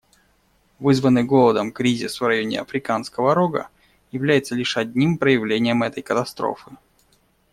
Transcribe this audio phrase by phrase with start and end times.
[0.79, 3.69] Вызванный голодом кризис в районе Африканского Рога
[4.09, 6.71] является лишь одним проявлением этой катастрофы.